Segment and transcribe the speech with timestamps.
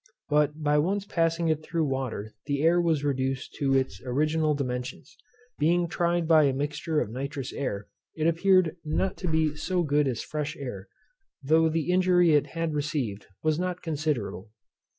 [0.29, 5.15] But by once passing it through water the air was reduced to its original dimensions.
[5.59, 7.85] Being tried by a mixture of nitrous air,
[8.15, 10.87] it appeared not to be so good as fresh air,
[11.43, 14.49] though the injury it had received was not considerable.